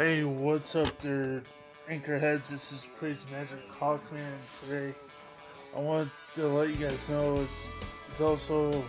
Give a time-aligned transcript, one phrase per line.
[0.00, 1.42] Hey, what's up there,
[1.86, 2.48] Anchorheads?
[2.48, 4.32] This is Crazy Magic Hawkman.
[4.64, 4.94] Today,
[5.76, 7.68] I want to let you guys know it's,
[8.10, 8.82] it's also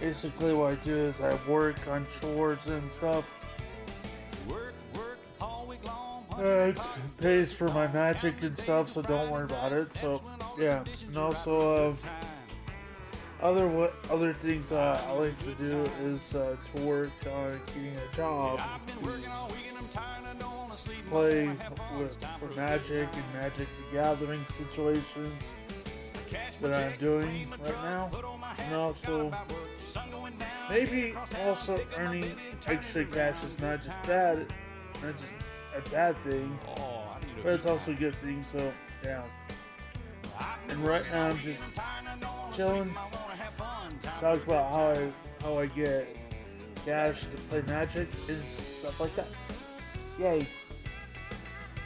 [0.00, 3.30] basically what I do is I work on chores and stuff.
[4.48, 6.24] Work, work, all week long.
[6.36, 6.80] It
[7.18, 9.94] pays for my magic and stuff, so don't worry about it.
[9.94, 10.20] So,
[10.58, 10.82] yeah.
[11.06, 12.16] And also, uh,
[13.40, 17.94] other what other things uh, I like to do is uh, to work on getting
[17.94, 18.60] a job.
[21.08, 21.48] Play
[21.98, 25.52] with for Magic and Magic the Gathering situations
[26.60, 28.10] that I'm doing right now,
[28.58, 29.32] and also
[30.68, 31.14] maybe
[31.44, 32.30] also earning
[32.66, 34.52] extra cash is not just bad,
[35.02, 35.24] not just
[35.76, 36.58] a bad thing,
[37.42, 38.44] but it's also a good thing.
[38.44, 38.72] So
[39.04, 39.22] yeah,
[40.68, 41.60] and right now I'm just
[42.54, 42.92] chilling.
[44.20, 45.12] talk about how I
[45.42, 46.16] how I get
[46.84, 49.28] cash to play Magic and stuff like that.
[50.18, 50.46] Yay!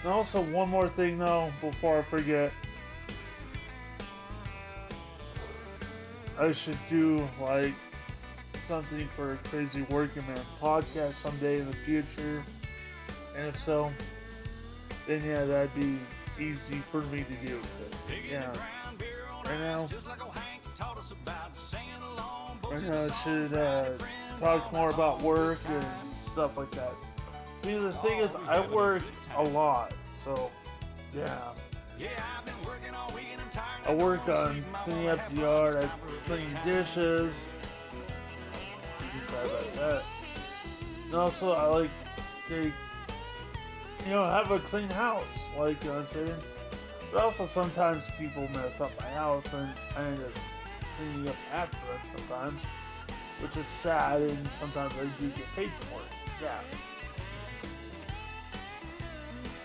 [0.03, 2.53] And also one more thing though, before I forget.
[6.39, 7.75] I should do like
[8.67, 12.43] something for a Crazy Working Man podcast someday in the future.
[13.37, 13.93] And if so,
[15.07, 15.99] then yeah, that'd be
[16.43, 17.61] easy for me to do.
[17.63, 18.51] So, yeah.
[18.53, 21.55] the ground, beer on Right now- just like old Hank taught us about.
[21.57, 23.91] Singing along, both Right now, I should uh,
[24.39, 25.85] talk more about work and
[26.21, 26.95] stuff like that.
[27.61, 29.03] See, the thing is, I work
[29.37, 29.93] a lot,
[30.25, 30.51] so
[31.15, 31.53] yeah.
[33.87, 35.91] I work on cleaning up the yard, I
[36.27, 37.35] clean dishes.
[38.99, 40.03] You can say that.
[41.05, 41.91] And also, I like
[42.49, 46.41] to, you know, have a clean house, like you know what I'm saying.
[47.13, 50.33] But also, sometimes people mess up my house, and I end up
[50.97, 52.65] cleaning up after them sometimes,
[53.43, 54.23] which is sad.
[54.23, 56.43] And sometimes I do get paid for it.
[56.43, 56.61] Yeah.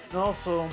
[0.09, 0.69] And also,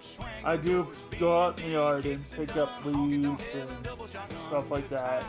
[0.00, 0.88] swing I do
[1.18, 3.88] go out in the yard and pick up leaves and
[4.48, 5.24] stuff like that.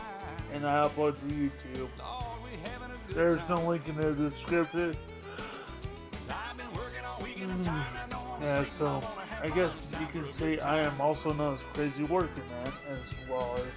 [0.52, 1.88] and I upload to YouTube.
[3.10, 4.96] There's no link in the description.
[7.40, 7.98] Wanna
[8.40, 9.00] Yeah, so
[9.42, 13.56] I guess you can say I am also known as Crazy Working Man, as well
[13.56, 13.72] as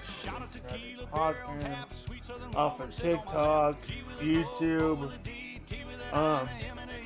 [2.22, 3.82] southern off of TikTok,
[4.20, 5.12] YouTube,
[6.14, 6.50] um,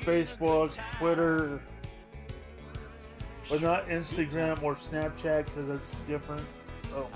[0.02, 0.76] Facebook.
[0.98, 1.60] Twitter,
[3.50, 6.46] but not Instagram or Snapchat because it's different.
[6.90, 7.08] So,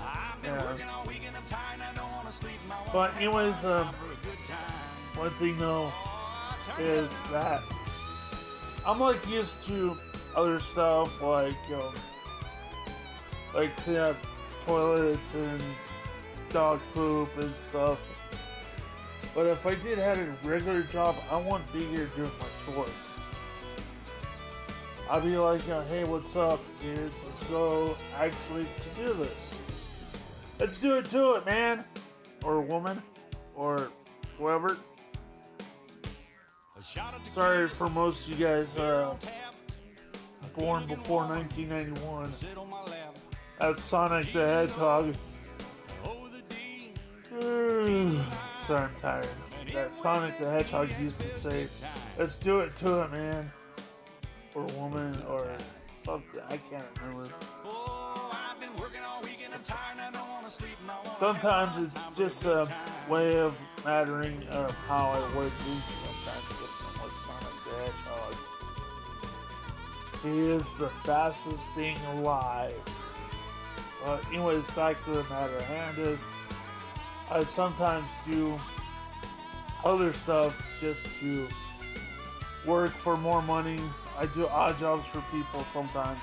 [0.43, 0.77] yeah.
[2.93, 3.87] But anyways, um,
[5.15, 5.91] one thing though
[6.79, 7.61] is that
[8.85, 9.97] I'm like used to
[10.35, 11.93] other stuff like um,
[13.53, 14.15] like clean up
[14.65, 15.61] toilets and
[16.49, 17.99] dog poop and stuff.
[19.33, 22.89] But if I did have a regular job, I wouldn't be here doing my chores.
[25.09, 27.21] I'd be like, uh, hey, what's up, dudes?
[27.27, 29.53] Let's go actually to do this.
[30.59, 31.83] Let's do it to it, man.
[32.43, 33.01] Or woman.
[33.55, 33.89] Or
[34.37, 34.77] whoever.
[37.33, 39.15] Sorry for most of you guys uh,
[40.55, 42.31] born before 1991.
[42.31, 43.17] sit on my lap.
[43.59, 45.15] That's Sonic the Hedgehog.
[48.67, 49.27] Sorry, I'm tired.
[49.73, 51.67] That Sonic the Hedgehog used to say,
[52.17, 53.51] let's do it to it, man.
[54.53, 55.47] Or woman, or
[56.03, 56.41] something.
[56.49, 57.29] I can't remember.
[61.15, 62.69] Sometimes it's just a
[63.09, 65.49] way of mattering of how I do
[66.03, 68.35] sometimes different with Sonic the Hedgehog.
[70.23, 72.75] He is the fastest thing alive.
[74.03, 76.25] But anyways, back to the matter at hand is
[77.31, 78.59] I sometimes do
[79.83, 81.47] other stuff just to
[82.65, 83.79] work for more money.
[84.19, 86.19] I do odd jobs for people sometimes.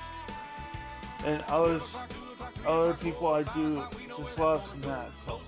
[1.25, 1.97] And others
[2.65, 3.83] other people I do
[4.17, 5.09] just less than that.
[5.25, 5.41] So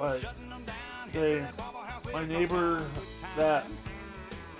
[0.00, 0.24] like
[1.08, 1.44] say
[2.12, 2.84] my neighbor
[3.36, 3.66] that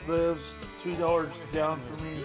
[0.06, 2.25] lives two dollars down from me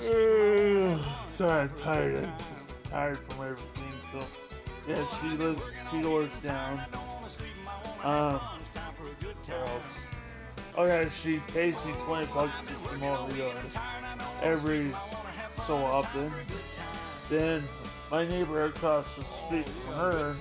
[0.00, 0.98] sleep.
[1.30, 2.28] Sorry, I'm tired.
[2.90, 3.92] Tired from everything.
[4.12, 4.24] So,
[4.88, 6.80] yeah, she lives two doors down.
[8.02, 8.40] Um,
[10.76, 13.56] oh yeah, she pays me 20 bucks just to mow the yard
[14.42, 14.90] every
[15.66, 16.32] so often.
[17.28, 17.62] Then
[18.10, 20.34] my neighbor across the street from her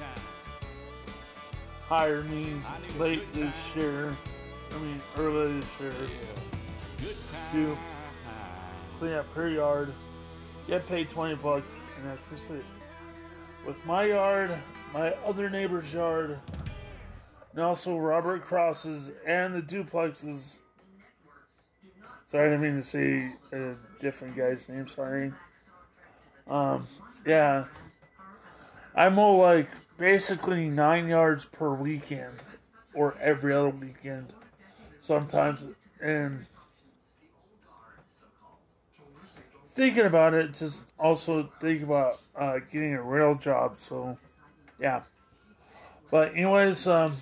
[1.89, 2.53] hired me
[2.97, 4.15] late this year.
[4.71, 5.93] I mean, early this year
[7.51, 7.77] to
[8.97, 9.93] clean up her yard.
[10.69, 12.63] Get paid 20 bucks, and that's just it.
[13.65, 14.55] with my yard,
[14.93, 16.37] my other neighbor's yard,
[17.53, 20.59] and also Robert Cross's and the duplexes.
[22.27, 24.87] Sorry, I didn't mean to say a different guy's name.
[24.87, 25.33] Sorry.
[26.47, 26.87] Um,
[27.25, 27.65] yeah.
[28.93, 32.35] I mow like basically nine yards per weekend,
[32.93, 34.33] or every other weekend,
[34.99, 35.65] sometimes.
[35.99, 36.45] And
[39.79, 43.79] thinking about it, just also think about uh, getting a real job.
[43.79, 44.17] So,
[44.77, 45.03] yeah.
[46.11, 47.15] But anyways, um,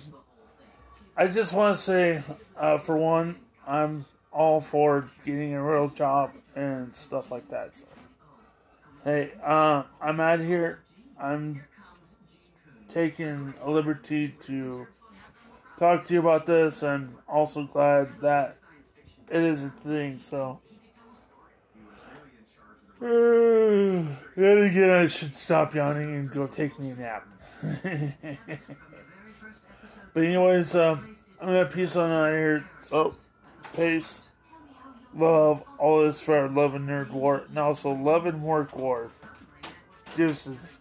[1.16, 2.24] I just want to say,
[2.58, 7.76] uh, for one, I'm all for getting a real job and stuff like that.
[7.76, 7.84] So,
[9.04, 10.80] hey, uh, I'm out here.
[11.16, 11.62] I'm
[12.88, 14.88] taking a liberty to
[15.76, 16.82] talk to you about this.
[16.82, 18.56] I'm also glad that
[19.30, 20.20] it is a thing.
[20.20, 20.58] So,
[23.00, 27.28] then again, I should stop yawning and go take me a nap.
[30.14, 32.64] but anyways, um, I'm gonna peace on out here.
[32.82, 33.14] So,
[33.76, 34.22] peace,
[35.14, 39.10] love, all this for our love and nerd war, and also love and work war.
[40.16, 40.77] Deuces.